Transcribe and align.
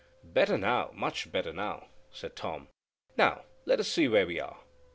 "Better 0.23 0.57
now, 0.57 0.89
much 0.95 1.31
better 1.31 1.53
now," 1.53 1.89
said 2.11 2.35
Tom; 2.35 2.69
"now 3.17 3.43
let 3.65 3.79
us 3.79 3.87
see 3.87 4.07
where 4.07 4.25
we 4.25 4.39
are." 4.39 4.57